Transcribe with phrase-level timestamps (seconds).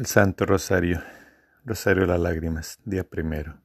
[0.00, 1.02] El Santo Rosario,
[1.62, 3.60] Rosario de las Lágrimas, día primero.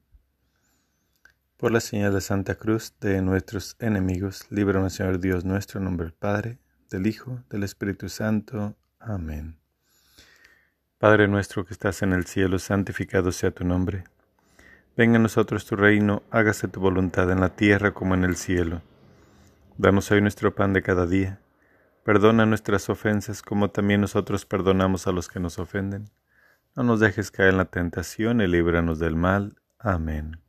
[1.56, 6.58] Por la señal de Santa Cruz de nuestros enemigos, líbranos Señor Dios nuestro, nombre Padre,
[6.90, 8.76] del Hijo, del Espíritu Santo.
[9.00, 9.56] Amén.
[10.98, 14.04] Padre nuestro que estás en el cielo, santificado sea tu nombre.
[14.94, 18.82] Venga a nosotros tu reino, hágase tu voluntad en la tierra como en el cielo.
[19.78, 21.40] Danos hoy nuestro pan de cada día
[22.06, 26.08] Perdona nuestras ofensas como también nosotros perdonamos a los que nos ofenden.
[26.76, 29.56] No nos dejes caer en la tentación y líbranos del mal.
[29.78, 30.42] Amén.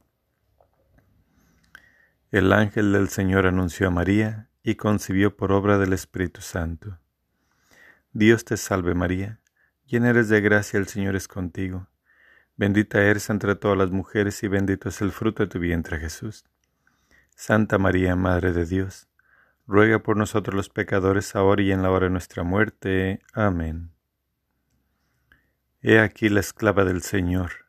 [2.31, 6.99] El ángel del Señor anunció a María y concibió por obra del Espíritu Santo.
[8.11, 9.39] Dios te salve María,
[9.85, 11.87] llena eres de gracia, el Señor es contigo.
[12.57, 16.43] Bendita eres entre todas las mujeres y bendito es el fruto de tu vientre Jesús.
[17.35, 19.07] Santa María, Madre de Dios,
[19.65, 23.21] ruega por nosotros los pecadores, ahora y en la hora de nuestra muerte.
[23.33, 23.96] Amén.
[25.89, 27.65] He aquí la esclava del Señor,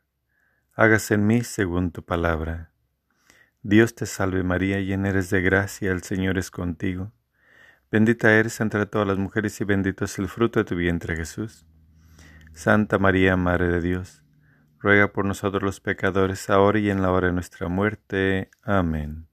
[0.73, 2.73] hágase en mí según tu palabra.
[3.61, 7.13] Dios te salve María, llena eres de gracia, el Señor es contigo.
[7.89, 11.65] Bendita eres entre todas las mujeres y bendito es el fruto de tu vientre Jesús.
[12.51, 14.21] Santa María, Madre de Dios,
[14.79, 18.51] ruega por nosotros los pecadores, ahora y en la hora de nuestra muerte.
[18.63, 19.29] Amén.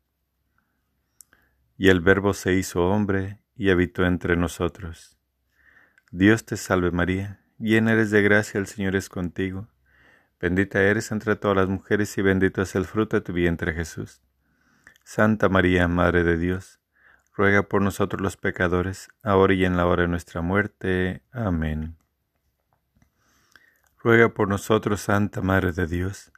[1.77, 5.19] Y el Verbo se hizo hombre y habitó entre nosotros.
[6.13, 9.69] Dios te salve María, llena eres de gracia, el Señor es contigo.
[10.41, 14.21] Bendita eres entre todas las mujeres y bendito es el fruto de tu vientre Jesús.
[15.05, 16.81] Santa María, Madre de Dios,
[17.33, 21.23] ruega por nosotros los pecadores, ahora y en la hora de nuestra muerte.
[21.33, 21.97] Amén.
[24.03, 26.33] Ruega por nosotros, Santa Madre de Dios,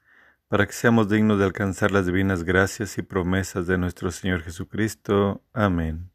[0.48, 5.42] para que seamos dignos de alcanzar las divinas gracias y promesas de nuestro Señor Jesucristo.
[5.53, 6.10] Amén.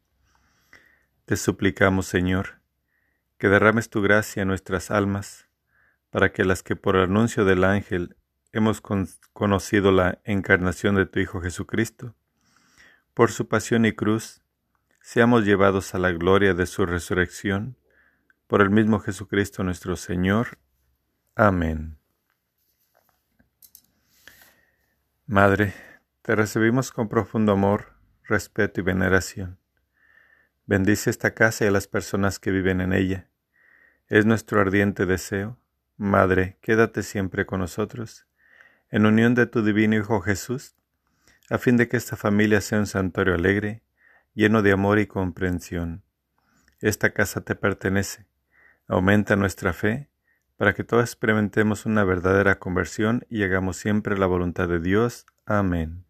[1.26, 2.60] Te suplicamos, Señor,
[3.38, 5.48] que derrames tu gracia en nuestras almas,
[6.10, 8.16] para que las que por anuncio del ángel
[8.52, 8.80] hemos
[9.32, 12.14] conocido la encarnación de tu Hijo Jesucristo,
[13.12, 14.42] por su pasión y cruz,
[15.00, 17.76] seamos llevados a la gloria de su resurrección,
[18.46, 20.58] por el mismo Jesucristo nuestro Señor.
[21.34, 21.98] Amén.
[25.26, 25.74] Madre,
[26.22, 29.58] te recibimos con profundo amor, respeto y veneración.
[30.66, 33.28] Bendice esta casa y a las personas que viven en ella.
[34.08, 35.58] Es nuestro ardiente deseo.
[35.98, 38.26] Madre, quédate siempre con nosotros,
[38.90, 40.74] en unión de tu divino Hijo Jesús,
[41.50, 43.82] a fin de que esta familia sea un santuario alegre,
[44.32, 46.02] lleno de amor y comprensión.
[46.80, 48.26] Esta casa te pertenece.
[48.88, 50.08] Aumenta nuestra fe
[50.56, 55.26] para que todos experimentemos una verdadera conversión y hagamos siempre la voluntad de Dios.
[55.44, 56.06] Amén.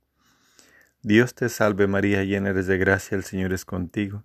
[1.02, 4.24] Dios te salve María, llena eres de gracia, el Señor es contigo.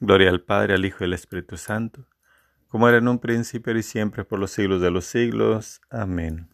[0.00, 2.06] Gloria al Padre, al Hijo y al Espíritu Santo,
[2.68, 5.80] como era en un principio y siempre por los siglos de los siglos.
[5.90, 6.48] Amén.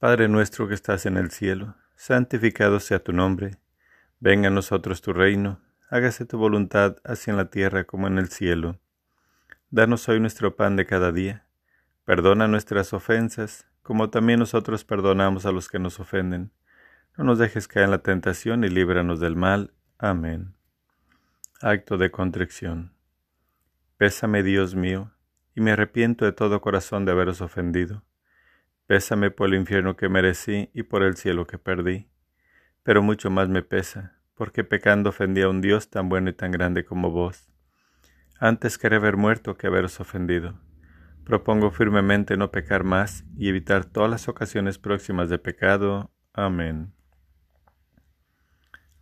[0.00, 3.58] Padre nuestro que estás en el cielo, santificado sea tu nombre,
[4.18, 8.28] venga a nosotros tu reino, hágase tu voluntad así en la tierra como en el
[8.28, 8.80] cielo.
[9.70, 11.46] Danos hoy nuestro pan de cada día,
[12.04, 16.50] perdona nuestras ofensas, como también nosotros perdonamos a los que nos ofenden.
[17.16, 19.72] No nos dejes caer en la tentación y líbranos del mal.
[19.98, 20.57] Amén.
[21.60, 22.92] Acto de contrición.
[23.96, 25.10] Pésame, Dios mío,
[25.56, 28.04] y me arrepiento de todo corazón de haberos ofendido.
[28.86, 32.08] Pésame por el infierno que merecí y por el cielo que perdí.
[32.84, 36.52] Pero mucho más me pesa, porque pecando ofendí a un Dios tan bueno y tan
[36.52, 37.48] grande como vos.
[38.38, 40.60] Antes quería haber muerto que haberos ofendido.
[41.24, 46.12] Propongo firmemente no pecar más y evitar todas las ocasiones próximas de pecado.
[46.32, 46.92] Amén.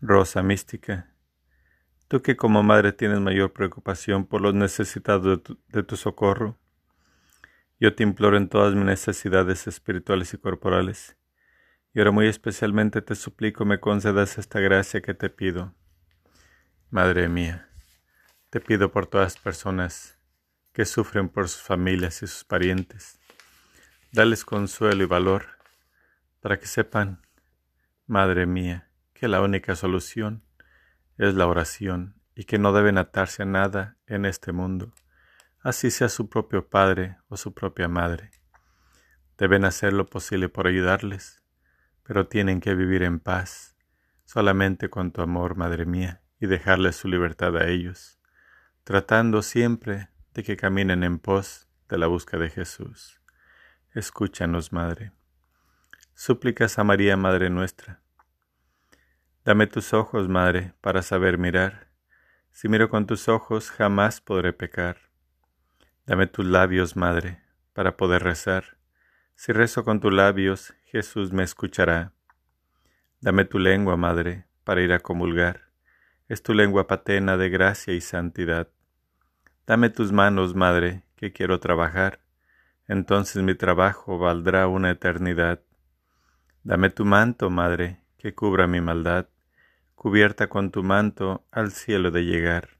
[0.01, 1.13] Rosa mística
[2.09, 6.57] Tú que como madre tienes mayor preocupación por los necesitados de tu, socorro,
[7.81, 11.17] yo te imploro en todas mis necesidades espirituales y corporales,
[11.93, 15.75] y ahora muy especialmente te suplico me concedas esta gracia que te pido.
[16.91, 17.69] Madre mía,
[18.51, 20.21] te pido por todas las personas
[20.73, 23.19] que sufren por sus familias y sus parientes.
[24.13, 25.47] Dales consuelo y valor
[26.41, 27.21] para que sepan,
[28.07, 30.46] Madre mía, que la única solución
[31.19, 34.93] es la oración y que no deben atarse a nada en este mundo,
[35.61, 38.31] así sea su propio padre o su propia madre.
[39.39, 41.43] Deben hacer lo posible por ayudarles,
[42.03, 43.77] pero tienen que vivir en paz,
[44.25, 48.19] solamente con tu amor, Madre mía, y dejarles su libertad a ellos,
[48.85, 53.21] tratando siempre de que caminen en pos de la busca de Jesús.
[53.95, 55.13] Escúchanos, Madre.
[56.15, 58.06] Súplicas a María, Madre nuestra
[59.47, 61.87] Dame tus ojos, Madre, para saber mirar.
[62.51, 64.97] Si miro con tus ojos, jamás podré pecar.
[66.05, 68.77] Dame tus labios, Madre, para poder rezar.
[69.37, 72.13] Si rezo con tus labios, Jesús me escuchará.
[73.21, 75.71] Dame tu lengua, Madre, para ir a comulgar.
[76.27, 78.67] Es tu lengua patena de gracia y santidad.
[79.65, 82.19] Dame tus manos, Madre, que quiero trabajar.
[82.89, 85.61] Entonces mi trabajo valdrá una eternidad.
[86.65, 89.29] Dame tu manto, Madre, que cubra mi maldad
[89.97, 92.79] cubierta con tu manto al cielo de llegar.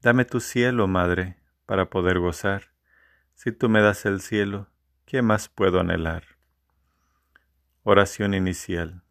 [0.00, 1.36] Dame tu cielo, Madre,
[1.66, 2.72] para poder gozar.
[3.34, 4.66] Si tú me das el cielo,
[5.04, 6.24] ¿qué más puedo anhelar?
[7.84, 9.02] Oración inicial.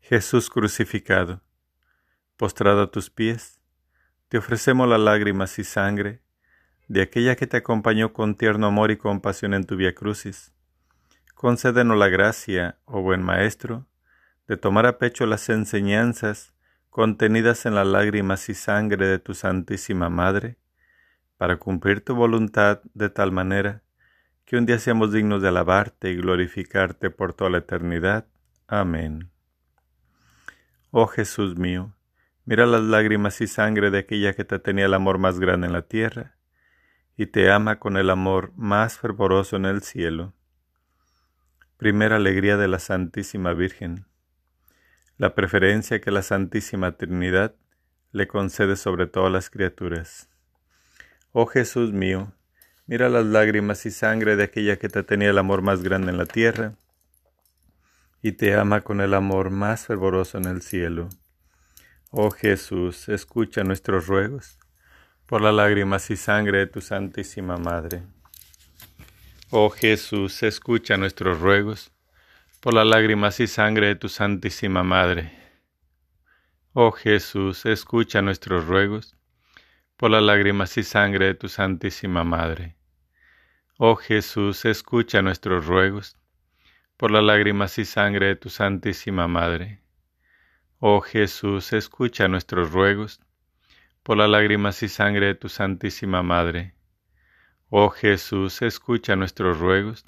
[0.00, 1.42] Jesús crucificado,
[2.36, 3.60] postrado a tus pies,
[4.28, 6.22] te ofrecemos las lágrimas y sangre
[6.88, 10.52] de aquella que te acompañó con tierno amor y compasión en tu vía crucis.
[11.34, 13.86] Concédenos la gracia, oh buen Maestro,
[14.46, 16.54] de tomar a pecho las enseñanzas
[16.90, 20.58] contenidas en las lágrimas y sangre de tu Santísima Madre,
[21.36, 23.82] para cumplir tu voluntad de tal manera
[24.44, 28.26] que un día seamos dignos de alabarte y glorificarte por toda la eternidad.
[28.68, 29.30] Amén.
[30.90, 31.94] Oh Jesús mío,
[32.44, 35.72] mira las lágrimas y sangre de aquella que te tenía el amor más grande en
[35.72, 36.36] la tierra,
[37.16, 40.34] y te ama con el amor más fervoroso en el cielo.
[41.76, 44.06] Primera alegría de la Santísima Virgen
[45.16, 47.54] la preferencia que la Santísima Trinidad
[48.10, 50.28] le concede sobre todas las criaturas.
[51.32, 52.32] Oh Jesús mío,
[52.86, 56.18] mira las lágrimas y sangre de aquella que te tenía el amor más grande en
[56.18, 56.74] la tierra
[58.22, 61.08] y te ama con el amor más fervoroso en el cielo.
[62.10, 64.58] Oh Jesús, escucha nuestros ruegos
[65.26, 68.02] por las lágrimas y sangre de tu Santísima Madre.
[69.50, 71.93] Oh Jesús, escucha nuestros ruegos
[72.64, 75.38] por las lágrimas y sangre de tu Santísima Madre.
[76.72, 79.18] Oh Jesús, escucha nuestros ruegos,
[79.98, 82.74] por las lágrimas y sangre de tu Santísima Madre.
[83.76, 86.16] Oh Jesús, escucha nuestros ruegos,
[86.96, 89.82] por las lágrimas y sangre de tu Santísima Madre.
[90.78, 93.20] Oh Jesús, escucha nuestros ruegos,
[94.02, 96.74] por las lágrimas y sangre de tu Santísima Madre.
[97.68, 100.06] Oh Jesús, escucha nuestros ruegos,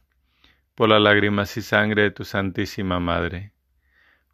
[0.76, 3.52] por las lágrimas y sangre de tu Santísima Madre.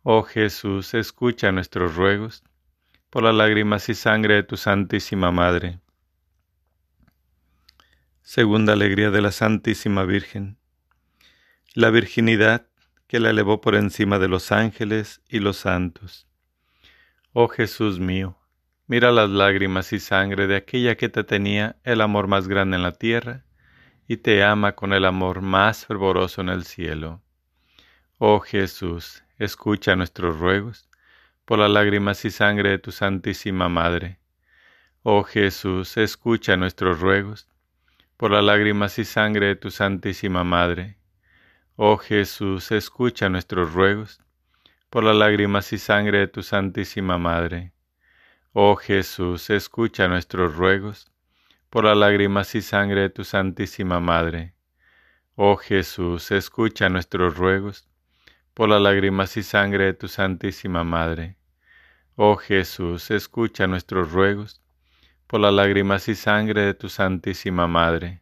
[0.02, 2.42] Oh Jesús, escucha nuestros ruegos,
[3.10, 5.78] por las lágrimas y sangre de tu Santísima Madre.
[8.22, 10.58] Segunda alegría de la Santísima Virgen.
[11.74, 12.66] La virginidad
[13.06, 16.26] que la elevó por encima de los ángeles y los santos.
[17.32, 18.36] Oh Jesús mío,
[18.88, 22.82] mira las lágrimas y sangre de aquella que te tenía el amor más grande en
[22.82, 23.44] la tierra
[24.12, 27.22] y te ama con el amor más fervoroso en el cielo.
[28.18, 30.86] Oh Jesús, escucha nuestros ruegos
[31.46, 34.18] por las lágrimas y sangre de tu Santísima Madre.
[35.02, 37.48] Oh Jesús, escucha nuestros ruegos
[38.18, 40.98] por las lágrimas y sangre de tu Santísima Madre.
[41.76, 44.20] Oh Jesús, escucha nuestros ruegos
[44.90, 47.72] por las lágrimas y sangre de tu Santísima Madre.
[48.52, 51.10] Oh Jesús, escucha nuestros ruegos
[51.72, 54.52] por las lágrimas y sangre de tu Santísima Madre.
[55.36, 57.88] Oh Jesús, escucha nuestros ruegos
[58.52, 61.38] por las lágrimas y sangre de tu Santísima Madre.
[62.14, 64.60] Oh Jesús, escucha nuestros ruegos
[65.26, 68.20] por las lágrimas y sangre de tu Santísima Madre.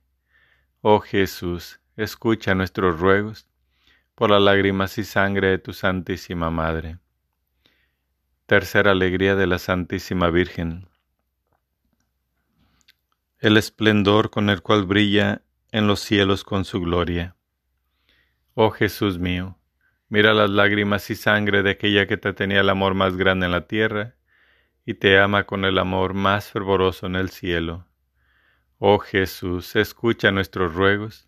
[0.80, 3.49] Oh Jesús, escucha nuestros ruegos
[4.14, 6.99] por las lágrimas y sangre de tu Santísima Madre.
[8.47, 10.89] Tercera alegría de la Santísima Virgen.
[13.40, 15.40] El esplendor con el cual brilla
[15.73, 17.37] en los cielos con su gloria.
[18.52, 19.59] Oh Jesús mío,
[20.11, 23.52] mira las lágrimas y sangre de aquella que te tenía el amor más grande en
[23.52, 24.14] la tierra
[24.85, 27.87] y te ama con el amor más fervoroso en el cielo.
[28.76, 31.26] Oh Jesús, escucha nuestros ruegos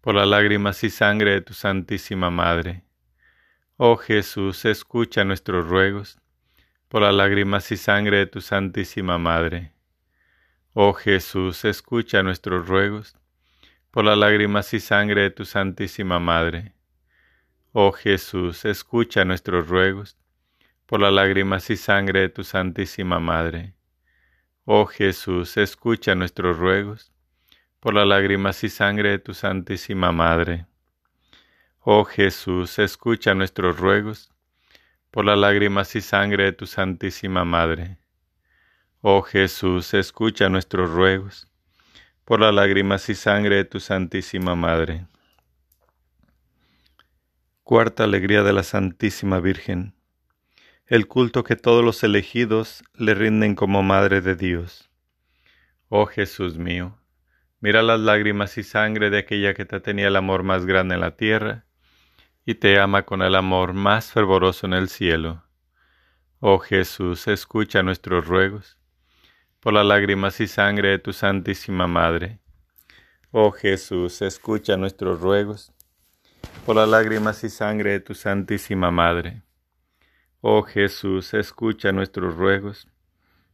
[0.00, 2.82] por las lágrimas y sangre de tu Santísima Madre.
[3.76, 6.18] Oh Jesús, escucha nuestros ruegos
[6.88, 9.77] por las lágrimas y sangre de tu Santísima Madre.
[10.80, 13.16] Oh Jesús, escucha nuestros ruegos
[13.90, 16.72] por las lágrimas y sangre de tu Santísima Madre.
[17.72, 20.16] Oh Jesús, escucha nuestros ruegos
[20.86, 23.74] por las lágrimas y sangre de tu Santísima Madre.
[24.66, 27.12] Oh Jesús, escucha nuestros ruegos
[27.80, 30.66] por las lágrimas y sangre de tu Santísima Madre.
[31.80, 34.30] Oh Jesús, escucha nuestros ruegos
[35.10, 37.98] por las lágrimas y sangre de tu Santísima Madre.
[39.00, 41.46] Oh Jesús, escucha nuestros ruegos
[42.24, 45.06] por las lágrimas y sangre de tu Santísima Madre.
[47.62, 49.94] Cuarta alegría de la Santísima Virgen.
[50.84, 54.90] El culto que todos los elegidos le rinden como Madre de Dios.
[55.88, 56.98] Oh Jesús mío,
[57.60, 61.02] mira las lágrimas y sangre de aquella que te tenía el amor más grande en
[61.02, 61.66] la tierra
[62.44, 65.44] y te ama con el amor más fervoroso en el cielo.
[66.40, 68.77] Oh Jesús, escucha nuestros ruegos
[69.60, 72.38] por las lágrimas y sangre de tu Santísima Madre.
[73.32, 75.72] Oh Jesús, escucha nuestros ruegos,
[76.64, 79.42] por las lágrimas y sangre de tu Santísima Madre.
[80.40, 82.88] Oh Jesús, escucha nuestros ruegos,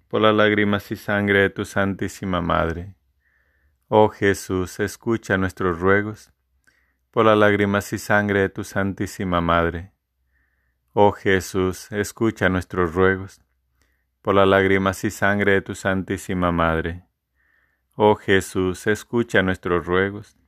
[0.08, 2.96] por las lágrimas y sangre de tu Santísima Madre.
[3.88, 6.30] Oh Jesús, escucha nuestros ruegos,
[7.10, 9.92] por las lágrimas y sangre de tu Santísima Madre.
[10.92, 13.43] Oh Jesús, escucha nuestros ruegos,
[14.24, 17.04] por las lágrimas y sangre de tu Santísima Madre.
[17.94, 20.38] Oh Jesús, escucha nuestros ruegos,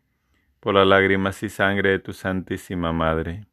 [0.60, 3.46] por las lágrimas y sangre de tu Santísima Madre.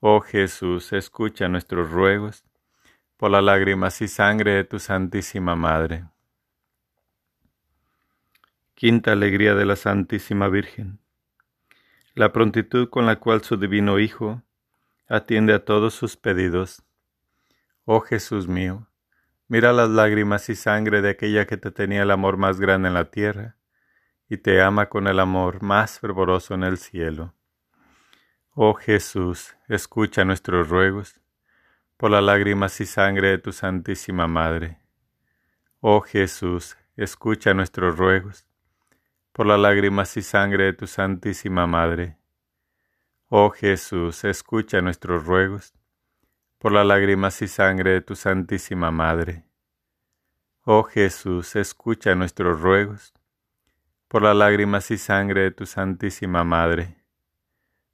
[0.00, 2.44] Oh Jesús, escucha nuestros ruegos,
[3.16, 6.04] por las lágrimas y sangre de tu Santísima Madre.
[8.74, 10.98] Quinta alegría de la Santísima Virgen.
[12.14, 14.42] La prontitud con la cual su divino Hijo
[15.08, 16.82] atiende a todos sus pedidos.
[17.86, 18.87] Oh Jesús mío,
[19.50, 22.94] Mira las lágrimas y sangre de aquella que te tenía el amor más grande en
[22.94, 23.56] la tierra
[24.28, 27.34] y te ama con el amor más fervoroso en el cielo.
[28.52, 31.18] Oh Jesús, escucha nuestros ruegos
[31.96, 34.80] por las lágrimas y sangre de tu Santísima Madre.
[35.80, 38.46] Oh Jesús, escucha nuestros ruegos
[39.32, 42.18] por las lágrimas y sangre de tu Santísima Madre.
[43.28, 45.72] Oh Jesús, escucha nuestros ruegos
[46.58, 49.44] por las lágrimas y sangre de tu Santísima Madre.
[50.64, 53.14] Oh Jesús, escucha nuestros ruegos,
[54.08, 56.96] por las lágrimas y sangre de tu Santísima Madre.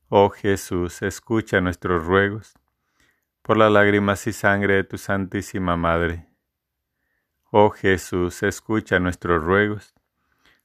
[0.09, 2.54] Oh Jesús, escucha nuestros ruegos,
[3.42, 6.26] por las lágrimas y sangre de tu Santísima Madre.
[7.50, 9.94] Oh Jesús, escucha nuestros ruegos,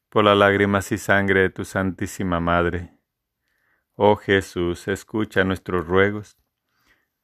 [0.08, 2.98] por las lágrimas y sangre de tu Santísima Madre.
[3.96, 6.39] Oh Jesús, escucha nuestros ruegos,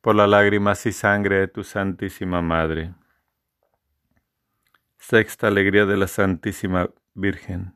[0.06, 2.94] por las lágrimas y sangre de tu Santísima Madre.
[5.00, 7.74] Sexta alegría de la Santísima Virgen.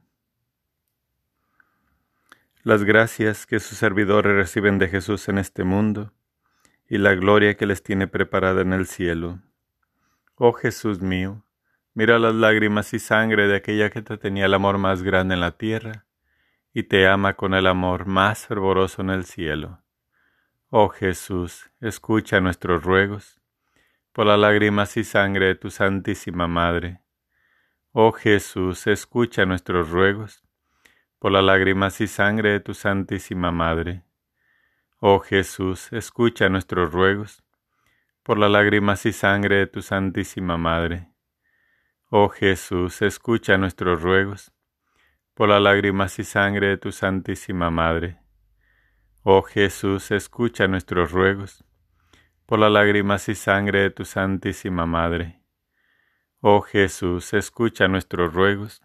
[2.61, 6.13] Las gracias que sus servidores reciben de Jesús en este mundo
[6.87, 9.39] y la gloria que les tiene preparada en el cielo.
[10.35, 11.43] Oh Jesús mío,
[11.95, 15.41] mira las lágrimas y sangre de aquella que te tenía el amor más grande en
[15.41, 16.05] la tierra
[16.75, 19.81] y te ama con el amor más fervoroso en el cielo.
[20.71, 23.41] Oh Jesús, escucha nuestros ruegos,
[24.13, 27.01] por las lágrimas y sangre de tu Santísima Madre.
[27.91, 30.43] Oh Jesús, escucha nuestros ruegos,
[31.17, 34.03] por las lágrimas y sangre de tu Santísima Madre.
[34.99, 37.41] Oh Jesús, escucha nuestros ruegos,
[38.21, 41.09] por las lágrimas y sangre de tu Santísima Madre.
[42.11, 44.51] Oh Jesús, escucha nuestros ruegos,
[45.33, 48.19] por las lágrimas y sangre de tu Santísima Madre.
[49.23, 51.65] Oh Jesús, escucha nuestros ruegos
[52.45, 55.41] por las lágrimas y sangre de tu Santísima Madre.
[56.39, 58.81] Oh Jesús, escucha nuestros ruegos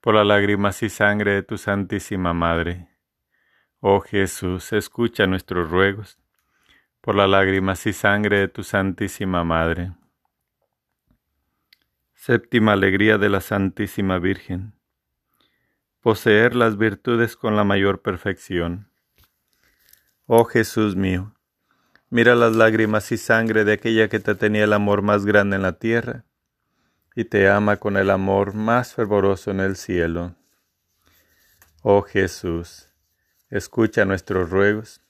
[0.00, 2.88] por las lágrimas y sangre de tu Santísima Madre.
[3.78, 6.18] Oh Jesús, escucha nuestros ruegos
[7.00, 9.92] por las lágrimas y sangre de tu Santísima Madre.
[12.14, 14.74] Séptima alegría de la Santísima Virgen.
[16.00, 18.90] Poseer las virtudes con la mayor perfección.
[20.26, 21.34] Oh Jesús mío,
[22.08, 25.62] Mira las lágrimas y sangre de aquella que te tenía el amor más grande en
[25.62, 26.24] la tierra
[27.14, 30.34] y te ama con el amor más fervoroso en el cielo.
[31.82, 32.88] Oh Jesús,
[33.50, 35.02] escucha nuestros ruegos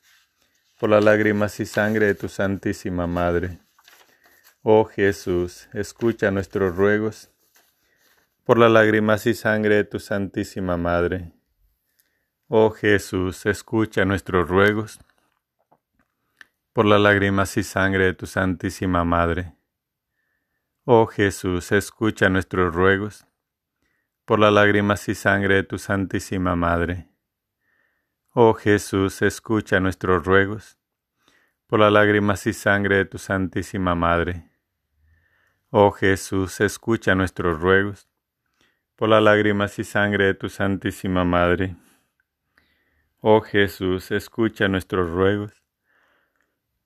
[0.81, 3.61] por las lágrimas y sangre de tu Santísima Madre.
[4.63, 7.31] Oh Jesús, escucha nuestros ruegos
[8.45, 11.33] por las lágrimas y sangre de tu Santísima Madre.
[12.49, 15.01] Oh Jesús, escucha nuestros ruegos
[16.75, 19.55] por las lágrimas y sangre de tu Santísima Madre.
[20.85, 23.27] Oh Jesús, escucha nuestros ruegos,
[24.27, 27.09] por las lágrimas y sangre de tu Santísima Madre.
[28.35, 30.77] Oh Jesús, escucha nuestros ruegos,
[31.67, 34.51] por las lágrimas y sangre de tu Santísima Madre.
[35.71, 38.07] Oh Jesús, escucha nuestros ruegos,
[38.97, 41.77] por las lágrimas y sangre de tu Santísima Madre.
[43.27, 45.65] Oh Jesús, escucha nuestros ruegos,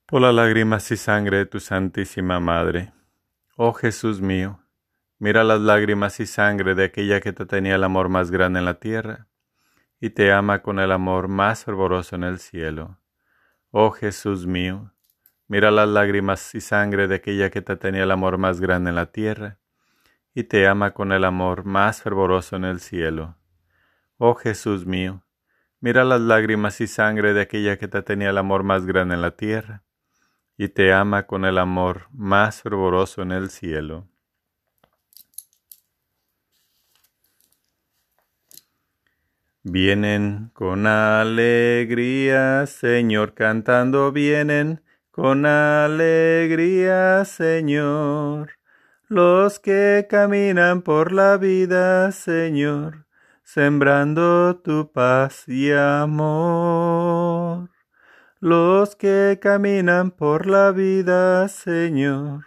[0.07, 2.92] por las lágrimas y sangre de tu Santísima Madre.
[3.57, 4.61] Oh Jesús mío,
[5.18, 8.66] mira las lágrimas y sangre de aquella que te tenía el amor más grande en
[8.66, 9.26] la tierra
[10.00, 13.00] y te ama con el amor más fervoroso en el cielo.
[13.73, 14.92] Oh Jesús mío,
[15.49, 18.95] mira las lágrimas y sangre de aquella que te tenía el amor más grande en
[18.95, 19.59] la tierra
[20.35, 23.35] y te ama con el amor más fervoroso en el cielo.
[24.18, 25.25] Oh Jesús mío,
[25.80, 29.23] mira las lágrimas y sangre de aquella que te tenía el amor más grande en
[29.23, 29.82] la tierra
[30.56, 34.09] y te ama con el amor más fervoroso en el cielo.
[39.64, 48.53] Vienen con alegría, Señor, cantando vienen con alegría, Señor.
[49.09, 53.08] Los que caminan por la vida, Señor,
[53.48, 57.70] sembrando tu paz y amor
[58.40, 62.44] los que caminan por la vida, Señor,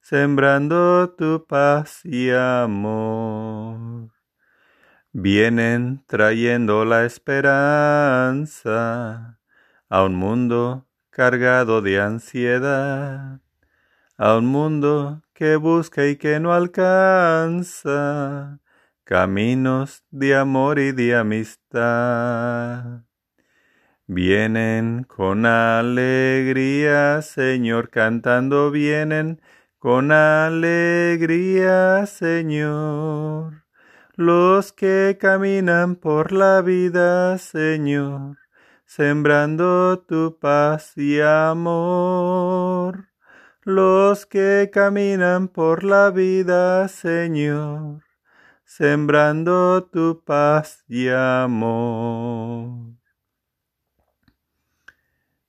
[0.00, 4.10] sembrando tu paz y amor.
[5.12, 8.60] Vienen trayendo la esperanza
[9.88, 13.40] a un mundo cargado de ansiedad,
[14.16, 18.60] a un mundo que busca y que no alcanza
[19.04, 23.02] caminos de amor y de amistad.
[24.06, 29.40] Vienen con alegría, Señor, cantando vienen
[29.78, 33.64] con alegría, Señor.
[34.14, 38.38] Los que caminan por la vida, Señor,
[38.86, 43.08] sembrando tu paz y amor.
[43.62, 48.02] Los que caminan por la vida, Señor,
[48.76, 52.96] sembrando tu paz y amor.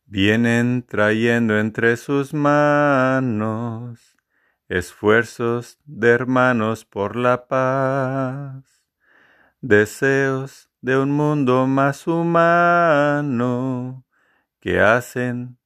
[0.06, 4.16] Vienen trayendo entre sus manos
[4.70, 8.84] esfuerzos de hermanos por la paz,
[9.60, 14.06] deseos de un mundo más humano
[14.60, 15.58] que hacen,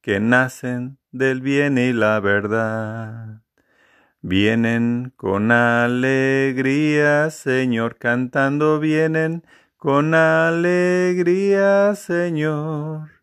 [0.00, 3.42] que nacen del bien y la verdad.
[4.22, 9.44] Vienen con alegría, Señor, cantando vienen
[9.76, 13.20] con alegría, Señor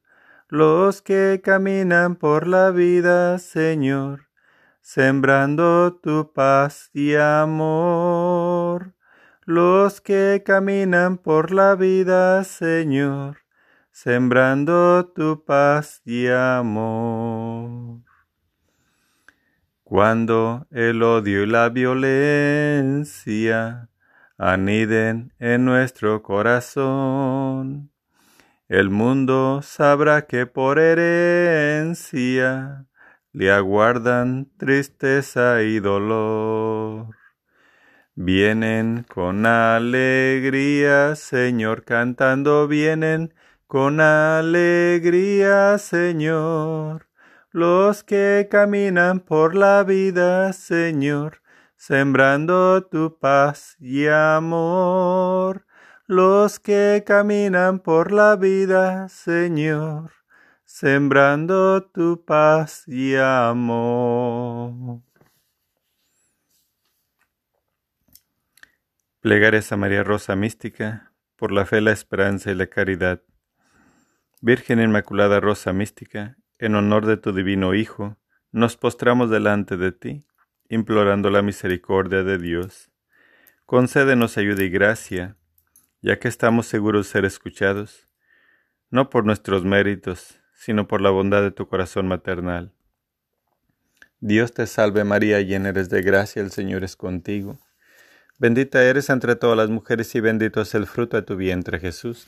[0.49, 4.27] los que caminan por la vida, Señor,
[4.81, 8.93] sembrando tu paz y amor.
[9.43, 13.39] Los que caminan por la vida, Señor,
[13.91, 18.06] sembrando tu paz y amor.
[19.89, 23.17] Cuando el odio y la violencia
[24.37, 27.89] aniden en nuestro corazón,
[28.67, 32.85] el mundo sabrá que por herencia
[33.31, 37.15] le aguardan tristeza y dolor.
[38.13, 43.33] Vienen con alegría, Señor, cantando vienen
[43.67, 47.06] con alegría, Señor.
[47.51, 51.41] Los que caminan por la vida, Señor,
[51.75, 55.67] sembrando tu paz y amor
[56.07, 60.13] los que caminan por la vida, Señor,
[60.63, 65.01] sembrando tu paz y amor.
[69.19, 73.21] Plegares a María Rosa Mística, por la fe, la esperanza y la caridad.
[74.39, 78.17] Virgen Inmaculada Rosa Mística, en honor de tu divino Hijo,
[78.51, 80.25] nos postramos delante de ti,
[80.69, 82.89] implorando la misericordia de Dios.
[83.65, 85.35] Concédenos ayuda y gracia,
[86.01, 88.07] ya que estamos seguros de ser escuchados,
[88.89, 92.73] no por nuestros méritos, sino por la bondad de tu corazón maternal.
[94.19, 97.59] Dios te salve María, llena eres de gracia, el Señor es contigo.
[98.39, 102.27] Bendita eres entre todas las mujeres y bendito es el fruto de tu vientre Jesús.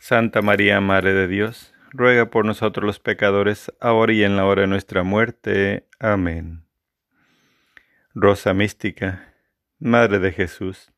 [0.00, 4.62] Santa María, Madre de Dios, ruega por nosotros los pecadores, ahora y en la hora
[4.62, 5.86] de nuestra muerte.
[5.98, 6.64] Amén.
[8.14, 9.34] Rosa mística,
[9.78, 10.92] Madre de Jesús,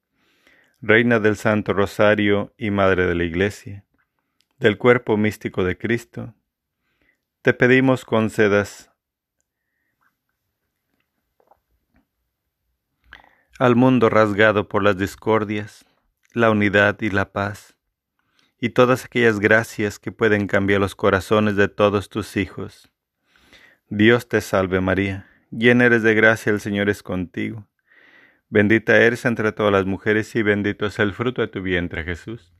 [0.80, 3.84] Reina del Santo Rosario y Madre de la Iglesia,
[4.58, 6.34] del cuerpo místico de Cristo,
[7.42, 8.90] te pedimos concedas
[13.58, 15.84] al mundo rasgado por las discordias,
[16.32, 17.74] la unidad y la paz
[18.64, 22.90] y todas aquellas gracias que pueden cambiar los corazones de todos tus hijos.
[23.90, 27.68] Dios te salve María, llena eres de gracia, el Señor es contigo.
[28.48, 32.54] Bendita eres entre todas las mujeres y bendito es el fruto de tu vientre Jesús.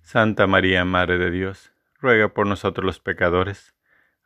[0.00, 1.70] Santa María, Madre de Dios,
[2.00, 3.74] ruega por nosotros los pecadores,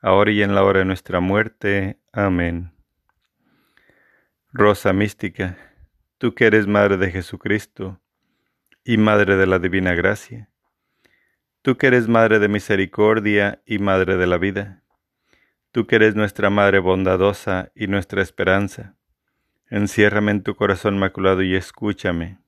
[0.01, 1.99] ahora y en la hora de nuestra muerte.
[2.13, 2.71] Amén.
[4.53, 5.59] Rosa mística,
[6.19, 8.01] tú que eres Madre de Jesucristo
[8.85, 10.51] y Madre de la Divina Gracia,
[11.63, 14.83] Tú que eres Madre de misericordia y Madre de la vida,
[15.73, 18.97] tú que eres nuestra Madre bondadosa y nuestra esperanza,
[19.69, 22.39] enciérrame en tu corazón maculado y escúchame.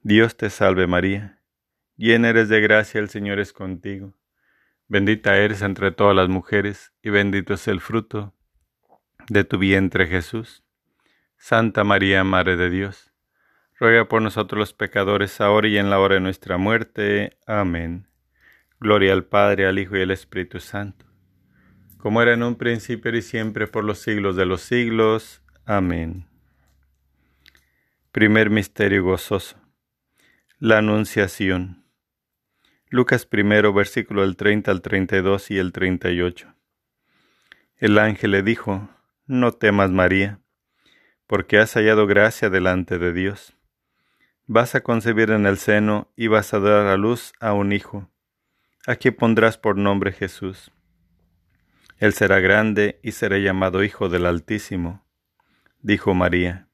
[0.00, 1.40] Dios te salve María,
[1.96, 4.14] llena eres de gracia, el Señor es contigo.
[4.86, 8.34] Bendita eres entre todas las mujeres, y bendito es el fruto
[9.28, 10.62] de tu vientre Jesús.
[11.36, 13.13] Santa María, Madre de Dios,
[13.84, 17.36] ruega por nosotros los pecadores, ahora y en la hora de nuestra muerte.
[17.46, 18.08] Amén.
[18.80, 21.04] Gloria al Padre, al Hijo y al Espíritu Santo,
[21.98, 25.42] como era en un principio y siempre por los siglos de los siglos.
[25.66, 26.26] Amén.
[28.10, 29.58] Primer misterio gozoso.
[30.58, 31.84] La Anunciación.
[32.88, 36.54] Lucas primero, versículo del 30 al 32 y el 38.
[37.76, 38.88] El ángel le dijo,
[39.26, 40.40] No temas, María,
[41.26, 43.54] porque has hallado gracia delante de Dios
[44.46, 48.10] Vas a concebir en el seno y vas a dar a luz a un hijo,
[48.86, 50.70] a quien pondrás por nombre Jesús.
[51.96, 55.02] Él será grande y será llamado Hijo del Altísimo.
[55.80, 56.68] Dijo María,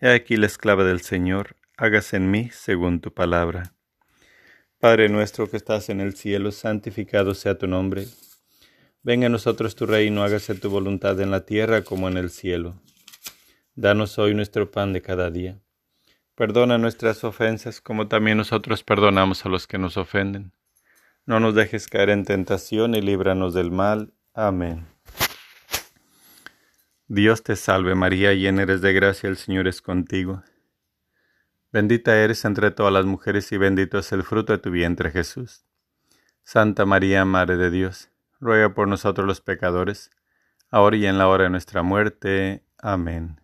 [0.00, 3.74] He aquí la esclava del Señor, hágase en mí según tu palabra.
[4.78, 8.06] Padre nuestro que estás en el cielo, santificado sea tu nombre.
[9.02, 12.80] Venga a nosotros tu reino, hágase tu voluntad en la tierra como en el cielo.
[13.74, 15.60] Danos hoy nuestro pan de cada día
[16.34, 20.52] Perdona nuestras ofensas como también nosotros perdonamos a los que nos ofenden.
[21.26, 24.12] No nos dejes caer en tentación y líbranos del mal.
[24.34, 24.86] Amén.
[27.06, 30.42] Dios te salve María, llena eres de gracia, el Señor es contigo.
[31.70, 35.64] Bendita eres entre todas las mujeres y bendito es el fruto de tu vientre Jesús.
[36.42, 40.10] Santa María, Madre de Dios, ruega por nosotros los pecadores,
[40.70, 42.64] ahora y en la hora de nuestra muerte.
[42.78, 43.43] Amén.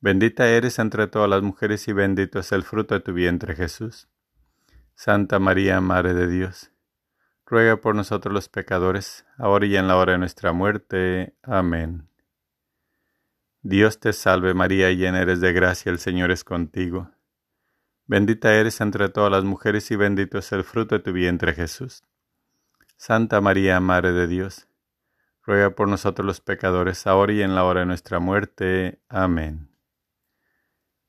[0.00, 4.08] Bendita eres entre todas las mujeres y bendito es el fruto de tu vientre Jesús.
[4.94, 6.70] Santa María, Madre de Dios,
[7.44, 11.34] ruega por nosotros los pecadores, ahora y en la hora de nuestra muerte.
[11.42, 12.08] Amén.
[13.62, 17.10] Dios te salve María, llena eres de gracia, el Señor es contigo.
[18.06, 22.04] Bendita eres entre todas las mujeres y bendito es el fruto de tu vientre Jesús.
[22.96, 24.68] Santa María, Madre de Dios,
[25.42, 29.00] ruega por nosotros los pecadores, ahora y en la hora de nuestra muerte.
[29.08, 29.67] Amén.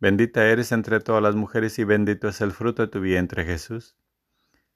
[0.00, 3.96] Bendita eres entre todas las mujeres y bendito es el fruto de tu vientre Jesús.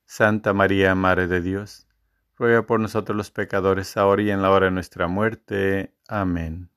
[0.04, 1.88] Santa María, Madre de Dios,
[2.36, 5.94] ruega por nosotros los pecadores, ahora y en la hora de nuestra muerte.
[6.06, 6.70] Amén.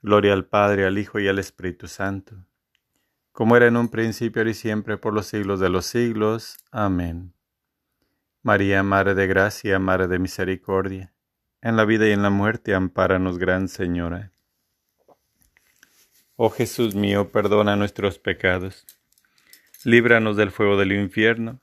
[0.00, 2.46] Gloria al Padre, al Hijo y al Espíritu Santo
[3.32, 6.58] como era en un principio, ahora y siempre, por los siglos de los siglos.
[6.70, 7.34] Amén.
[8.42, 11.14] María, Madre de Gracia, Madre de Misericordia,
[11.62, 14.32] en la vida y en la muerte, ampáranos, Gran Señora.
[16.36, 18.86] Oh Jesús mío, perdona nuestros pecados,
[19.84, 21.60] líbranos del fuego del infierno,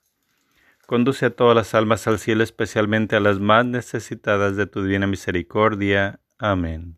[0.86, 5.08] conduce a todas las almas al cielo, especialmente a las más necesitadas de tu divina
[5.08, 6.20] misericordia.
[6.38, 6.98] Amén.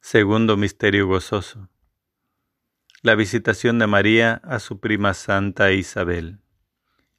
[0.00, 1.68] Segundo Misterio Gozoso
[3.04, 6.38] la visitación de María a su prima Santa Isabel.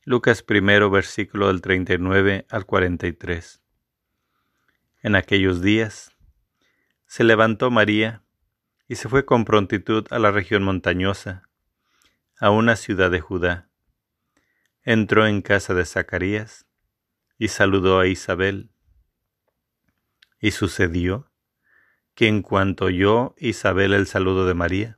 [0.06, 3.62] Lucas primero versículo del 39 al 43.
[5.02, 6.13] En aquellos días
[7.14, 8.24] se levantó María
[8.88, 11.48] y se fue con prontitud a la región montañosa,
[12.40, 13.70] a una ciudad de Judá.
[14.82, 16.66] Entró en casa de Zacarías
[17.38, 18.72] y saludó a Isabel.
[20.40, 21.30] Y sucedió
[22.16, 24.98] que en cuanto oyó Isabel el saludo de María,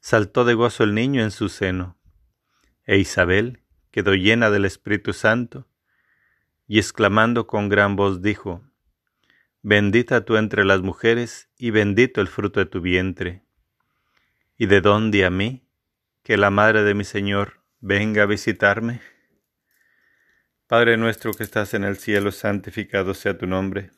[0.00, 1.98] saltó de gozo el niño en su seno,
[2.86, 5.68] e Isabel quedó llena del Espíritu Santo,
[6.66, 8.64] y exclamando con gran voz dijo,
[9.62, 13.42] Bendita tú entre las mujeres, y bendito el fruto de tu vientre.
[14.56, 15.66] ¿Y de dónde a mí,
[16.22, 19.00] que la madre de mi Señor venga a visitarme?
[20.66, 23.90] Padre nuestro que estás en el cielo, santificado sea tu nombre.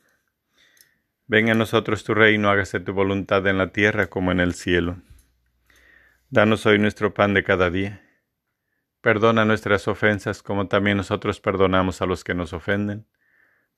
[1.27, 4.97] Venga a nosotros tu reino, hágase tu voluntad en la tierra como en el cielo.
[6.29, 8.01] Danos hoy nuestro pan de cada día.
[8.99, 13.05] Perdona nuestras ofensas como también nosotros perdonamos a los que nos ofenden.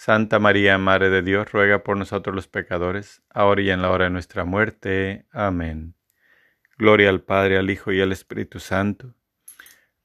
[0.00, 4.04] Santa María, Madre de Dios, ruega por nosotros los pecadores, ahora y en la hora
[4.04, 5.26] de nuestra muerte.
[5.32, 5.96] Amén.
[6.78, 9.16] Gloria al Padre, al Hijo y al Espíritu Santo,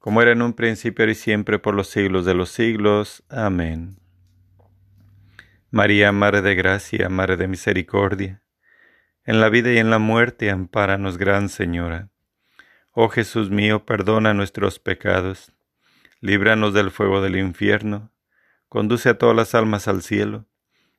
[0.00, 3.22] como era en un principio y siempre por los siglos de los siglos.
[3.28, 4.00] Amén.
[5.70, 8.42] María, Madre de Gracia, Madre de Misericordia,
[9.22, 12.10] en la vida y en la muerte, ampáranos, Gran Señora.
[12.90, 15.52] Oh Jesús mío, perdona nuestros pecados,
[16.20, 18.10] líbranos del fuego del infierno
[18.74, 20.48] Conduce a todas las almas al cielo,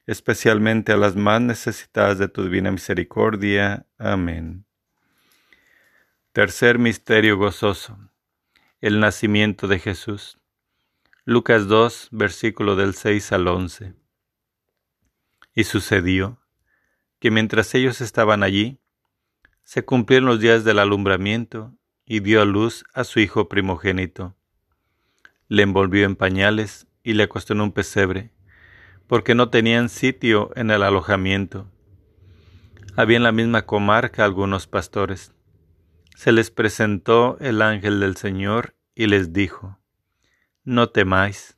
[0.06, 3.86] especialmente a las más necesitadas de tu divina misericordia.
[3.98, 4.66] Amén.
[6.32, 8.00] Tercer misterio gozoso.
[8.80, 10.40] El nacimiento de Jesús.
[11.26, 13.94] Lucas 2, versículo del 6 al 11.
[15.54, 16.40] Y sucedió
[17.20, 18.80] que mientras ellos estaban allí,
[19.66, 24.34] se cumplieron los días del alumbramiento y dio a luz a su hijo primogénito.
[25.50, 28.32] Le envolvió en pañales y le acostó en un pesebre,
[29.08, 31.72] porque no tenían sitio en el alojamiento.
[32.96, 35.32] Había en la misma comarca algunos pastores.
[36.16, 39.78] Se les presentó el ángel del Señor y les dijo,
[40.64, 41.58] No temáis,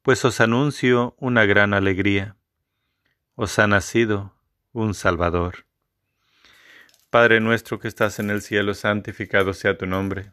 [0.00, 2.36] pues os anuncio una gran alegría.
[3.34, 4.34] Os ha nacido
[4.72, 5.66] un Salvador.
[7.10, 10.32] Padre nuestro que estás en el cielo, santificado sea tu nombre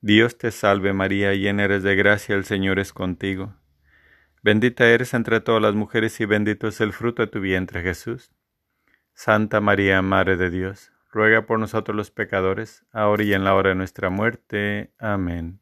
[0.00, 3.56] Dios te salve María, llena eres de gracia, el Señor es contigo.
[4.44, 8.30] Bendita eres entre todas las mujeres y bendito es el fruto de tu vientre Jesús.
[9.12, 13.70] Santa María, Madre de Dios, ruega por nosotros los pecadores, ahora y en la hora
[13.70, 14.92] de nuestra muerte.
[14.98, 15.60] Amén.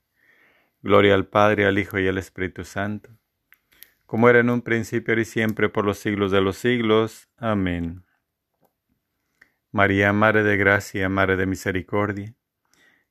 [0.82, 3.08] Gloria al Padre, al Hijo y al Espíritu Santo,
[4.04, 7.30] como era en un principio, ahora y siempre, por los siglos de los siglos.
[7.38, 8.04] Amén.
[9.72, 12.34] María, Madre de Gracia, Madre de Misericordia,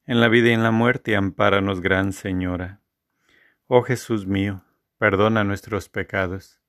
[0.05, 2.81] en la vida y en la muerte, ampáranos, Gran Señora.
[3.67, 4.63] Oh Jesús mío,
[4.97, 6.61] perdona nuestros pecados,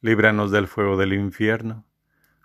[0.00, 1.86] líbranos del fuego del infierno,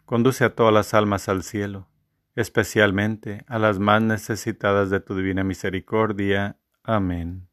[0.05, 1.89] conduce a todas las almas al cielo,
[2.35, 6.59] especialmente a las más necesitadas de tu divina misericordia.
[6.83, 7.47] Amén.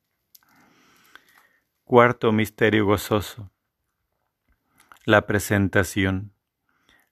[1.84, 3.50] Cuarto Misterio Gozoso.
[5.04, 6.32] La presentación.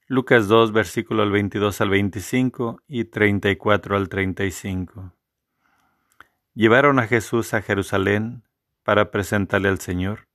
[0.07, 5.15] Lucas 2, versículo 22 al 25 y 34 al 35.
[6.55, 8.43] Llevaron a Jesús a Jerusalén
[8.83, 10.27] para presentarle al Señor,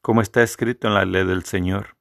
[0.00, 1.96] como está escrito en la ley del Señor.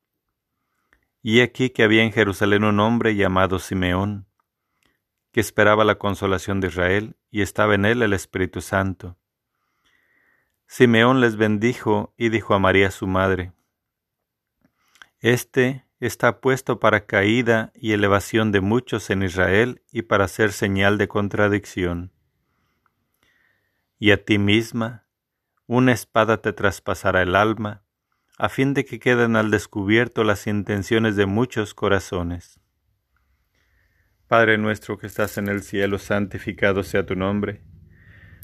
[1.24, 4.28] Y aquí que había en Jerusalén un hombre llamado Simeón,
[5.32, 9.18] que esperaba la consolación de Israel, y estaba en él el Espíritu Santo.
[10.68, 13.52] Simeón les bendijo y dijo a María su madre,
[15.20, 21.00] Este está puesto para caída y elevación de muchos en Israel y para ser señal
[21.00, 22.12] de contradicción
[24.00, 25.06] y a ti misma
[25.66, 27.84] una espada te traspasará el alma,
[28.38, 32.60] a fin de que queden al descubierto las intenciones de muchos corazones.
[34.28, 37.64] Padre nuestro que estás en el cielo, santificado sea tu nombre.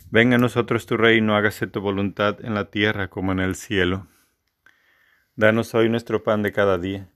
[0.09, 4.07] Venga a nosotros tu reino, hágase tu voluntad en la tierra como en el cielo.
[5.35, 7.09] Danos hoy nuestro pan de cada día.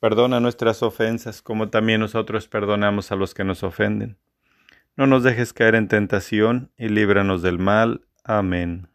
[0.00, 4.16] Perdona nuestras ofensas, como también nosotros perdonamos a los que nos ofenden
[5.00, 8.02] no nos dejes caer en tentación y líbranos del mal.
[8.22, 8.90] Amén.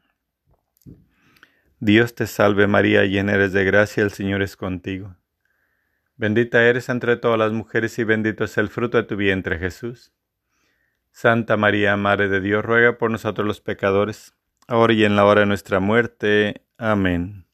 [1.79, 5.15] Dios te salve María, llena eres de gracia, el Señor es contigo.
[6.15, 10.13] Bendita eres entre todas las mujeres y bendito es el fruto de tu vientre Jesús.
[11.11, 14.35] Santa María, Madre de Dios, ruega por nosotros los pecadores,
[14.67, 16.67] ahora y en la hora de nuestra muerte.
[16.77, 17.47] Amén.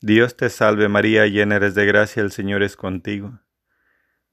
[0.00, 3.38] Dios te salve María, llena eres de gracia, el Señor es contigo.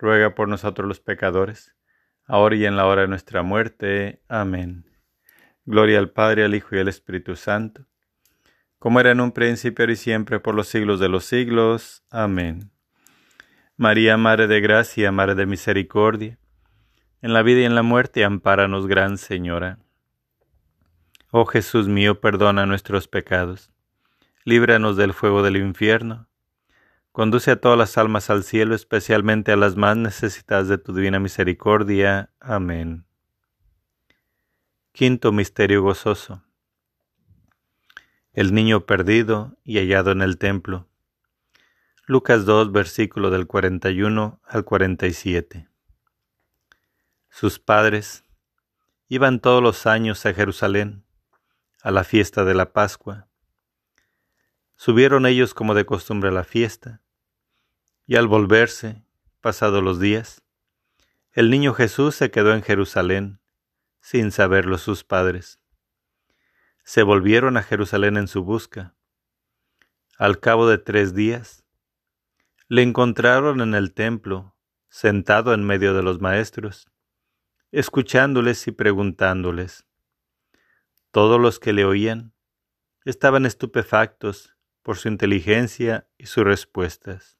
[0.00, 1.76] ruega por nosotros los pecadores,
[2.26, 4.22] ahora y en la hora de nuestra muerte.
[4.28, 4.86] Amén.
[5.66, 7.86] Gloria al Padre, al Hijo y al Espíritu Santo,
[8.78, 12.02] como era en un principio y siempre por los siglos de los siglos.
[12.10, 12.70] Amén.
[13.76, 16.38] María, Madre de Gracia, Madre de Misericordia,
[17.20, 19.78] en la vida y en la muerte, ampáranos, Gran Señora.
[21.30, 23.70] Oh Jesús mío, perdona nuestros pecados,
[24.44, 26.29] líbranos del fuego del infierno,
[27.20, 31.20] conduce a todas las almas al cielo, especialmente a las más necesitadas de tu divina
[31.20, 32.30] misericordia.
[32.40, 33.04] Amén.
[34.92, 36.42] Quinto Misterio Gozoso.
[38.32, 40.88] El niño perdido y hallado en el templo.
[42.06, 45.68] Lucas 2, versículo del 41 al 47.
[47.28, 48.24] Sus padres
[49.08, 51.04] iban todos los años a Jerusalén,
[51.82, 53.28] a la fiesta de la Pascua.
[54.76, 57.02] Subieron ellos como de costumbre a la fiesta,
[58.10, 59.04] y al volverse,
[59.40, 60.42] pasados los días,
[61.30, 63.38] el niño Jesús se quedó en Jerusalén,
[64.00, 65.60] sin saberlo sus padres.
[66.82, 68.96] Se volvieron a Jerusalén en su busca.
[70.18, 71.62] Al cabo de tres días,
[72.66, 74.56] le encontraron en el templo,
[74.88, 76.90] sentado en medio de los maestros,
[77.70, 79.86] escuchándoles y preguntándoles.
[81.12, 82.34] Todos los que le oían
[83.04, 87.39] estaban estupefactos por su inteligencia y sus respuestas.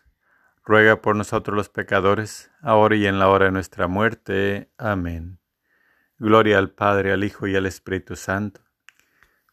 [0.71, 4.69] ruega por nosotros los pecadores, ahora y en la hora de nuestra muerte.
[4.77, 5.37] Amén.
[6.17, 8.61] Gloria al Padre, al Hijo y al Espíritu Santo,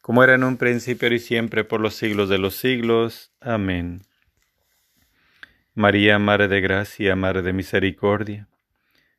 [0.00, 3.32] como era en un principio y siempre por los siglos de los siglos.
[3.40, 4.02] Amén.
[5.74, 8.46] María, Madre de Gracia, Madre de Misericordia,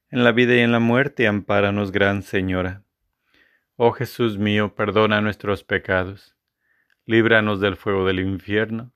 [0.09, 2.81] en la vida y en la muerte, ampáranos, Gran Señora.
[3.75, 6.37] Oh Jesús mío, perdona nuestros pecados,
[7.05, 8.93] líbranos del fuego del infierno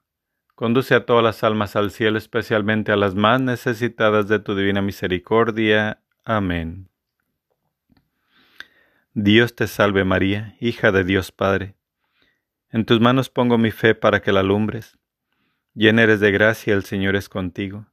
[0.56, 4.82] Conduce a todas las almas al cielo, especialmente a las más necesitadas de tu divina
[4.82, 6.01] misericordia.
[6.24, 6.89] Amén.
[9.14, 11.76] Dios te salve María, hija de Dios Padre.
[12.70, 14.97] En tus manos pongo mi fe para que la alumbres.
[15.76, 17.88] Llena eres de gracia, el Señor es contigo.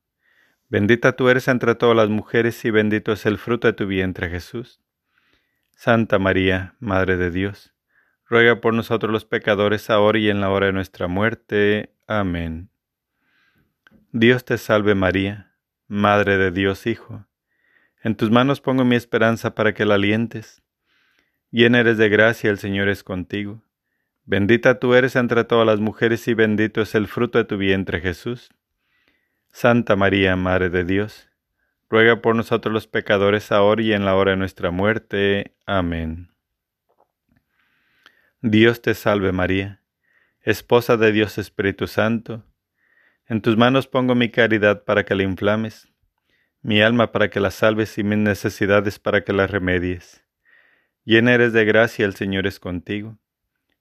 [0.69, 4.29] Bendita tú eres entre todas las mujeres y bendito es el fruto de tu vientre
[4.29, 4.81] Jesús.
[5.73, 7.75] Santa María, Madre de Dios,
[8.27, 11.93] ruega por nosotros los pecadores ahora y en la hora de nuestra muerte.
[12.13, 12.71] Amén.
[14.11, 15.55] Dios te salve María,
[15.87, 17.25] Madre de Dios Hijo.
[18.03, 20.61] En tus manos pongo mi esperanza para que la alientes.
[21.53, 23.63] Llena eres de gracia, el Señor es contigo.
[24.25, 28.01] Bendita tú eres entre todas las mujeres y bendito es el fruto de tu vientre
[28.01, 28.51] Jesús.
[29.53, 31.29] Santa María, Madre de Dios,
[31.89, 35.55] ruega por nosotros los pecadores ahora y en la hora de nuestra muerte.
[35.65, 36.33] Amén.
[38.41, 39.80] Dios te salve María
[40.43, 42.43] Esposa de Dios Espíritu Santo,
[43.27, 45.93] en tus manos pongo mi caridad para que la inflames,
[46.63, 50.25] mi alma para que la salves y mis necesidades para que las remedies.
[51.05, 53.19] Llena eres de gracia, el Señor es contigo.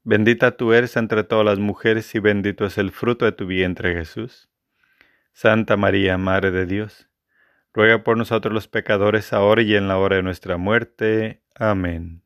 [0.04, 3.94] Bendita tú eres entre todas las mujeres y bendito es el fruto de tu vientre
[3.94, 4.50] Jesús.
[5.32, 7.08] Santa María, Madre de Dios,
[7.74, 11.42] ruega por nosotros los pecadores ahora y en la hora de nuestra muerte.
[11.56, 12.22] Amén.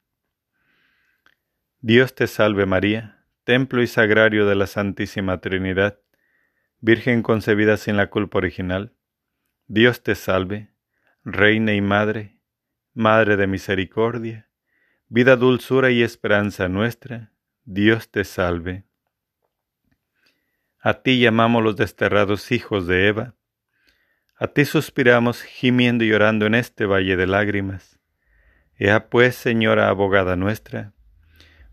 [1.81, 5.99] Dios te salve María templo y sagrario de la Santísima Trinidad,
[6.79, 8.93] Virgen concebida sin la culpa original,
[9.67, 10.73] Dios te salve,
[11.23, 12.39] Reina y Madre,
[12.93, 14.49] Madre de Misericordia,
[15.07, 17.31] vida, dulzura y esperanza nuestra,
[17.63, 18.83] Dios te salve.
[20.81, 23.35] A ti llamamos los desterrados hijos de Eva,
[24.35, 27.97] a ti suspiramos gimiendo y llorando en este valle de lágrimas.
[28.75, 30.91] Ea pues, Señora abogada nuestra,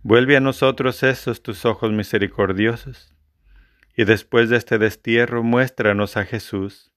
[0.03, 3.14] Vuelve a nosotros esos tus ojos misericordiosos,
[3.94, 6.90] y después de este destierro muéstranos a Jesús,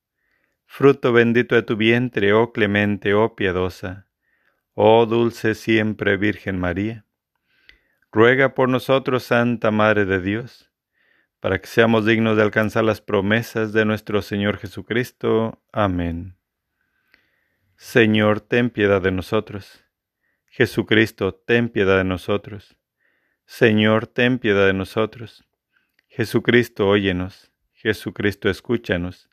[0.66, 4.08] fruto bendito de tu vientre, oh clemente, oh piadosa,
[4.74, 7.06] oh dulce siempre Virgen María.
[8.10, 10.72] Ruega por nosotros, Santa Madre de Dios,
[11.42, 15.62] para que seamos dignos de alcanzar las promesas de nuestro Señor Jesucristo.
[15.74, 16.38] Amén.
[17.76, 19.84] Señor, ten piedad de nosotros.
[20.46, 22.78] Jesucristo, ten piedad de nosotros.
[23.46, 25.44] Señor, ten piedad de nosotros.
[26.08, 27.52] Jesucristo, óyenos.
[27.74, 29.30] Jesucristo, escúchanos.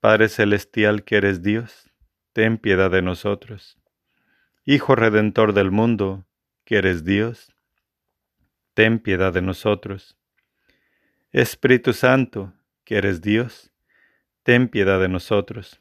[0.00, 1.88] Padre Celestial que eres Dios,
[2.32, 3.78] ten piedad de nosotros.
[4.64, 6.26] Hijo Redentor del mundo,
[6.64, 7.54] que eres Dios,
[8.74, 10.16] ten piedad de nosotros.
[11.30, 12.52] Espíritu Santo,
[12.84, 13.72] que eres Dios,
[14.42, 15.80] ten piedad de nosotros.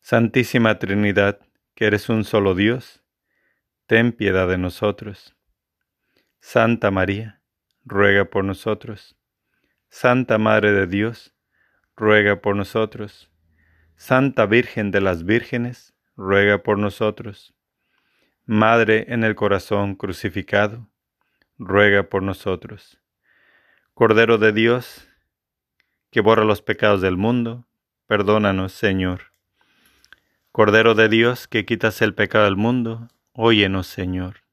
[0.00, 1.40] Santísima Trinidad,
[1.74, 3.02] que eres un solo Dios,
[3.86, 5.35] ten piedad de nosotros.
[6.48, 7.40] Santa María,
[7.84, 9.16] ruega por nosotros.
[9.88, 11.34] Santa Madre de Dios,
[11.96, 13.32] ruega por nosotros.
[13.96, 17.52] Santa Virgen de las Vírgenes, ruega por nosotros.
[18.44, 20.88] Madre en el corazón crucificado,
[21.58, 23.00] ruega por nosotros.
[23.94, 25.08] Cordero de Dios,
[26.12, 27.66] que borra los pecados del mundo,
[28.06, 29.32] perdónanos, Señor.
[30.52, 34.45] Cordero de Dios, que quitas el pecado del mundo, óyenos, Señor.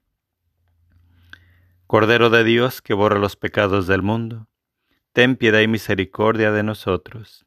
[1.87, 4.47] Cordero de Dios que borra los pecados del mundo,
[5.11, 7.45] ten piedad y misericordia de nosotros.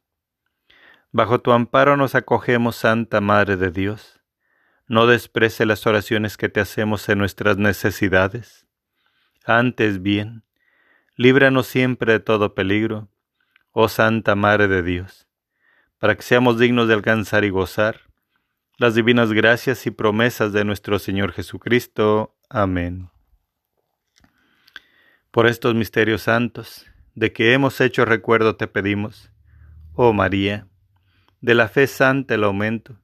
[1.10, 4.20] Bajo tu amparo nos acogemos, Santa Madre de Dios.
[4.86, 8.66] No desprece las oraciones que te hacemos en nuestras necesidades.
[9.44, 10.44] Antes bien,
[11.16, 13.08] líbranos siempre de todo peligro,
[13.72, 15.26] oh Santa Madre de Dios,
[15.98, 18.02] para que seamos dignos de alcanzar y gozar
[18.76, 22.36] las divinas gracias y promesas de nuestro Señor Jesucristo.
[22.50, 23.08] Amén
[25.36, 29.30] por estos misterios santos, de que hemos hecho recuerdo te pedimos,
[29.92, 30.66] oh María,
[31.42, 33.02] de la fe santa el aumento,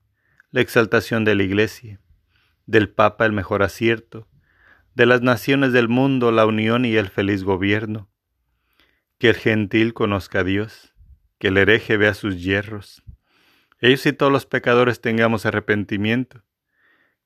[0.50, 2.00] la exaltación de la Iglesia,
[2.64, 4.28] del Papa el mejor acierto,
[4.94, 8.08] de las naciones del mundo la unión y el feliz gobierno,
[9.18, 10.94] que el gentil conozca a Dios,
[11.38, 13.02] que el hereje vea sus hierros,
[13.78, 16.42] ellos y todos los pecadores tengamos arrepentimiento,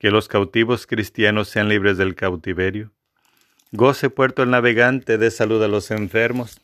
[0.01, 2.96] que los cautivos cristianos sean libres del cautiverio,
[3.77, 6.63] Goce puerto el navegante, de salud a los enfermos.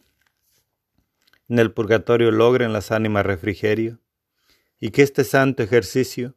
[1.46, 4.00] en el purgatorio logren las ánimas refrigerio,
[4.80, 6.34] y que este santo ejercicio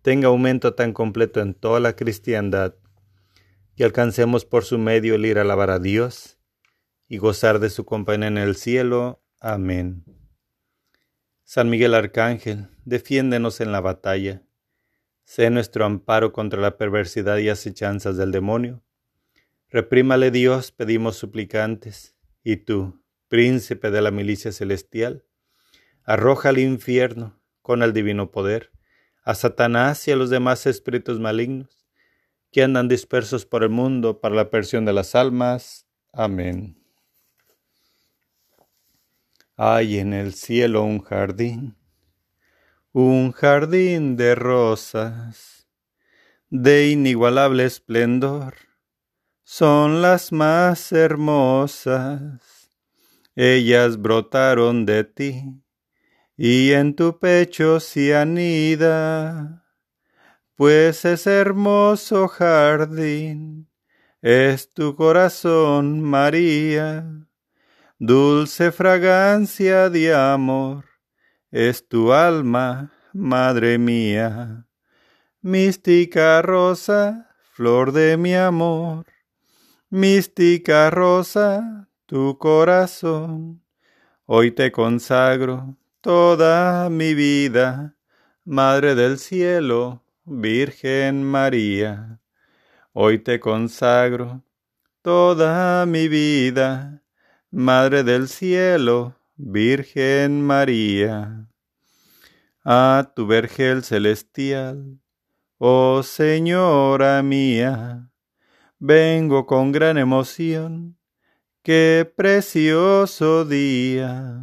[0.00, 2.76] tenga aumento tan completo en toda la cristiandad,
[3.76, 6.38] que alcancemos por su medio el ir a alabar a Dios
[7.06, 9.22] y gozar de su compañía en el cielo.
[9.38, 10.06] Amén.
[11.44, 14.44] San Miguel Arcángel, defiéndenos en la batalla.
[15.24, 18.82] Sé nuestro amparo contra la perversidad y acechanzas del demonio.
[19.72, 25.24] Reprímale Dios, pedimos suplicantes, y tú, príncipe de la milicia celestial,
[26.02, 28.72] arroja al infierno, con el divino poder,
[29.22, 31.86] a Satanás y a los demás espíritus malignos,
[32.50, 35.86] que andan dispersos por el mundo para la persión de las almas.
[36.12, 36.76] Amén.
[39.56, 41.76] Hay en el cielo un jardín,
[42.90, 45.68] un jardín de rosas,
[46.48, 48.69] de inigualable esplendor,
[49.52, 52.70] son las más hermosas.
[53.34, 55.60] Ellas brotaron de ti,
[56.36, 59.66] y en tu pecho se anida,
[60.54, 63.68] pues ese hermoso jardín
[64.22, 67.04] es tu corazón, María
[67.98, 70.84] Dulce fragancia de amor
[71.50, 74.68] es tu alma, madre mía.
[75.42, 79.06] Mística rosa, flor de mi amor.
[79.92, 83.60] Mística rosa, tu corazón.
[84.24, 87.96] Hoy te consagro toda mi vida,
[88.44, 92.20] Madre del cielo, Virgen María.
[92.92, 94.44] Hoy te consagro
[95.02, 97.02] toda mi vida,
[97.50, 101.48] Madre del cielo, Virgen María,
[102.64, 105.00] a tu vergel celestial,
[105.58, 108.09] oh Señora mía,
[108.80, 110.98] vengo con gran emoción,
[111.62, 114.42] qué precioso día,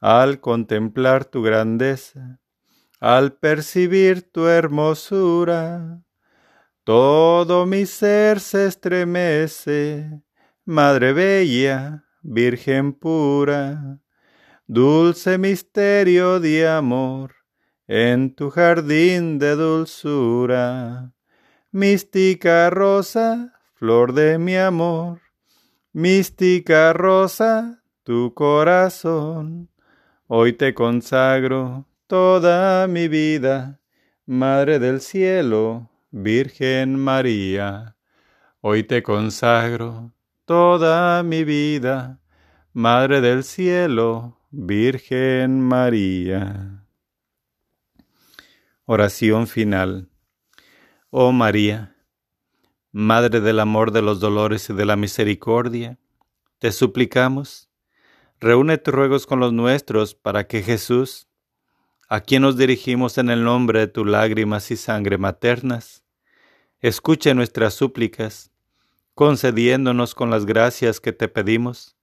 [0.00, 2.40] al contemplar tu grandeza,
[3.00, 6.02] al percibir tu hermosura,
[6.84, 10.20] todo mi ser se estremece,
[10.66, 13.98] Madre Bella, Virgen pura,
[14.66, 17.34] dulce misterio de amor,
[17.86, 21.12] en tu jardín de dulzura,
[21.70, 25.20] mística rosa, flor de mi amor,
[25.92, 29.68] mística rosa, tu corazón,
[30.26, 33.80] hoy te consagro toda mi vida,
[34.26, 37.96] Madre del cielo, Virgen María,
[38.60, 40.14] hoy te consagro
[40.44, 42.20] toda mi vida,
[42.72, 46.84] Madre del Cielo, Virgen María.
[48.84, 50.08] Oración final.
[51.10, 51.93] Oh María,
[52.96, 55.98] Madre del amor, de los dolores y de la misericordia,
[56.60, 57.68] te suplicamos,
[58.38, 61.26] reúne tus ruegos con los nuestros para que Jesús,
[62.08, 66.04] a quien nos dirigimos en el nombre de tus lágrimas y sangre maternas,
[66.78, 68.52] escuche nuestras súplicas
[69.16, 71.96] concediéndonos con las gracias que te pedimos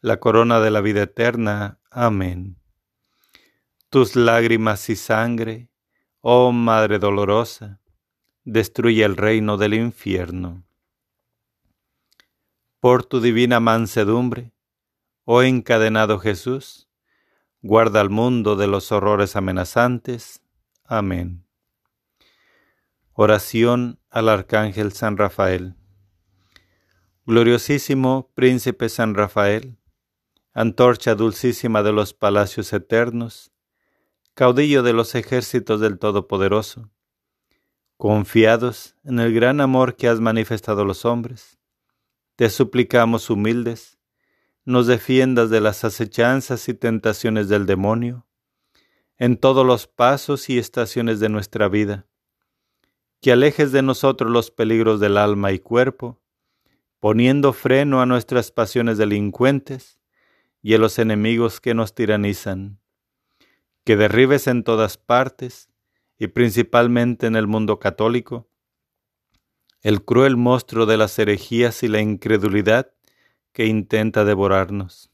[0.00, 1.80] la corona de la vida eterna.
[1.90, 2.56] Amén.
[3.90, 5.68] Tus lágrimas y sangre,
[6.22, 7.78] oh Madre dolorosa,
[8.44, 10.64] destruye el reino del infierno.
[12.80, 14.52] Por tu divina mansedumbre,
[15.24, 16.88] oh encadenado Jesús,
[17.62, 20.42] guarda al mundo de los horrores amenazantes.
[20.84, 21.44] Amén.
[23.12, 25.74] Oración al Arcángel San Rafael.
[27.26, 29.76] Gloriosísimo Príncipe San Rafael,
[30.52, 33.52] antorcha dulcísima de los palacios eternos,
[34.34, 36.90] caudillo de los ejércitos del Todopoderoso,
[38.00, 41.58] confiados en el gran amor que has manifestado a los hombres,
[42.34, 43.98] te suplicamos humildes,
[44.64, 48.26] nos defiendas de las acechanzas y tentaciones del demonio,
[49.18, 52.06] en todos los pasos y estaciones de nuestra vida,
[53.20, 56.22] que alejes de nosotros los peligros del alma y cuerpo,
[57.00, 60.00] poniendo freno a nuestras pasiones delincuentes
[60.62, 62.80] y a los enemigos que nos tiranizan,
[63.84, 65.69] que derribes en todas partes
[66.20, 68.48] y principalmente en el mundo católico
[69.82, 72.92] el cruel monstruo de las herejías y la incredulidad
[73.52, 75.10] que intenta devorarnos.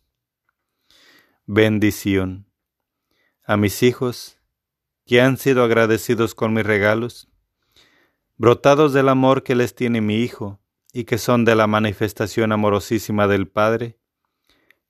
[1.46, 2.50] Bendición
[3.44, 4.40] a mis hijos
[5.06, 7.28] que han sido agradecidos con mis regalos,
[8.36, 10.60] brotados del amor que les tiene mi Hijo,
[10.92, 13.98] y que son de la manifestación amorosísima del Padre,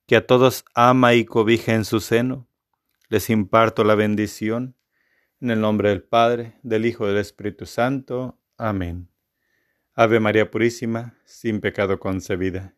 [0.07, 2.47] que a todos ama y cobija en su seno,
[3.09, 4.76] les imparto la bendición,
[5.39, 8.39] en el nombre del Padre, del Hijo y del Espíritu Santo.
[8.57, 9.09] Amén.
[9.93, 12.75] Ave María Purísima, sin pecado concebida.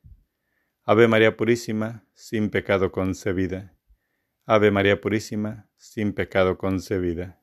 [0.83, 3.75] Ave María Purísima, sin pecado concebida.
[4.45, 7.41] Ave María Purísima, sin pecado concebida.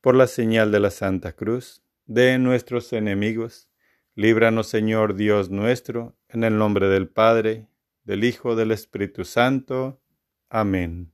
[0.00, 3.68] Por la señal de la Santa Cruz, de nuestros enemigos,
[4.14, 7.68] líbranos Señor Dios nuestro, en el nombre del Padre,
[8.04, 10.00] del Hijo, del Espíritu Santo.
[10.48, 11.12] Amén.